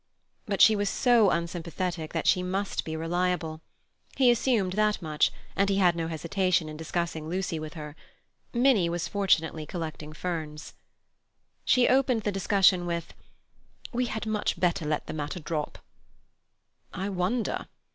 But 0.47 0.61
she 0.63 0.75
was 0.75 0.89
so 0.89 1.29
unsympathetic 1.29 2.11
that 2.11 2.25
she 2.25 2.41
must 2.41 2.85
be 2.85 2.95
reliable. 2.95 3.61
He 4.17 4.31
assumed 4.31 4.73
that 4.73 4.99
much, 4.99 5.31
and 5.55 5.69
he 5.69 5.75
had 5.77 5.95
no 5.95 6.07
hesitation 6.07 6.67
in 6.67 6.75
discussing 6.75 7.29
Lucy 7.29 7.59
with 7.59 7.75
her. 7.75 7.95
Minnie 8.51 8.89
was 8.89 9.07
fortunately 9.07 9.67
collecting 9.67 10.11
ferns. 10.11 10.73
She 11.65 11.87
opened 11.87 12.23
the 12.23 12.31
discussion 12.31 12.87
with: 12.87 13.13
"We 13.93 14.07
had 14.07 14.25
much 14.25 14.59
better 14.59 14.87
let 14.87 15.05
the 15.05 15.13
matter 15.13 15.39
drop." 15.39 15.77
"I 16.91 17.07
wonder." 17.09 17.67